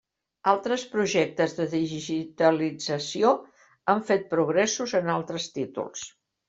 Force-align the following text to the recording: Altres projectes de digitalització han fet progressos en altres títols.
Altres 0.51 0.85
projectes 0.93 1.53
de 1.59 1.67
digitalització 1.75 3.37
han 3.95 4.05
fet 4.11 4.29
progressos 4.37 5.01
en 5.03 5.17
altres 5.21 5.51
títols. 5.61 6.15